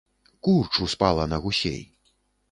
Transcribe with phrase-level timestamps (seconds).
[0.45, 1.83] Курч успала на гусей.